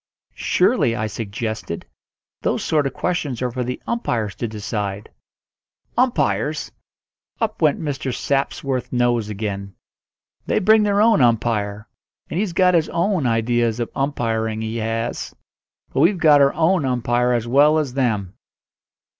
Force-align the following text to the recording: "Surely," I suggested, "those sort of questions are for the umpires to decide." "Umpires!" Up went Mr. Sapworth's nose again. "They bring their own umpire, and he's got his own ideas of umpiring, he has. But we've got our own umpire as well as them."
"Surely," 0.33 0.95
I 0.95 1.05
suggested, 1.05 1.85
"those 2.41 2.63
sort 2.63 2.87
of 2.87 2.93
questions 2.95 3.39
are 3.43 3.51
for 3.51 3.63
the 3.63 3.79
umpires 3.85 4.33
to 4.37 4.47
decide." 4.47 5.11
"Umpires!" 5.95 6.71
Up 7.39 7.61
went 7.61 7.79
Mr. 7.79 8.11
Sapworth's 8.11 8.91
nose 8.91 9.29
again. 9.29 9.75
"They 10.47 10.57
bring 10.57 10.81
their 10.81 11.01
own 11.03 11.21
umpire, 11.21 11.87
and 12.31 12.39
he's 12.39 12.53
got 12.53 12.73
his 12.73 12.89
own 12.89 13.27
ideas 13.27 13.79
of 13.79 13.91
umpiring, 13.95 14.61
he 14.61 14.77
has. 14.77 15.35
But 15.93 15.99
we've 15.99 16.17
got 16.17 16.41
our 16.41 16.55
own 16.55 16.83
umpire 16.83 17.33
as 17.33 17.47
well 17.47 17.77
as 17.77 17.93
them." 17.93 18.33